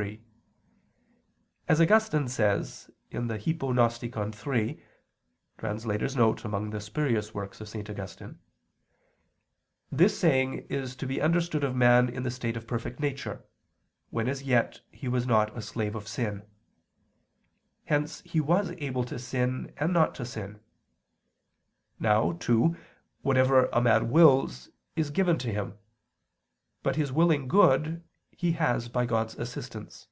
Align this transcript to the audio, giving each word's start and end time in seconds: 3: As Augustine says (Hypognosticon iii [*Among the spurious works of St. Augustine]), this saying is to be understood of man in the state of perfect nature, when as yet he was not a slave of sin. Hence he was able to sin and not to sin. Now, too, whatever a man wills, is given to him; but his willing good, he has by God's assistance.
3: 0.00 0.22
As 1.66 1.80
Augustine 1.80 2.28
says 2.28 2.88
(Hypognosticon 3.10 4.32
iii 4.54 6.36
[*Among 6.44 6.70
the 6.70 6.80
spurious 6.80 7.34
works 7.34 7.60
of 7.60 7.68
St. 7.68 7.90
Augustine]), 7.90 8.38
this 9.90 10.16
saying 10.16 10.58
is 10.70 10.94
to 10.94 11.04
be 11.04 11.20
understood 11.20 11.64
of 11.64 11.74
man 11.74 12.08
in 12.08 12.22
the 12.22 12.30
state 12.30 12.56
of 12.56 12.68
perfect 12.68 13.00
nature, 13.00 13.44
when 14.10 14.28
as 14.28 14.44
yet 14.44 14.82
he 14.92 15.08
was 15.08 15.26
not 15.26 15.58
a 15.58 15.60
slave 15.60 15.96
of 15.96 16.06
sin. 16.06 16.44
Hence 17.86 18.20
he 18.20 18.40
was 18.40 18.70
able 18.78 19.02
to 19.02 19.18
sin 19.18 19.74
and 19.78 19.92
not 19.92 20.14
to 20.14 20.24
sin. 20.24 20.60
Now, 21.98 22.34
too, 22.34 22.76
whatever 23.22 23.66
a 23.72 23.80
man 23.80 24.10
wills, 24.10 24.68
is 24.94 25.10
given 25.10 25.38
to 25.38 25.52
him; 25.52 25.76
but 26.84 26.94
his 26.94 27.10
willing 27.10 27.48
good, 27.48 28.04
he 28.30 28.52
has 28.52 28.88
by 28.88 29.04
God's 29.04 29.34
assistance. 29.36 30.06